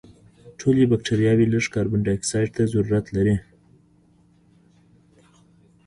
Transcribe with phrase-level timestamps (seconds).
[0.59, 3.35] ټولې بکټریاوې لږ کاربن دای اکسایډ ته ضرورت لري.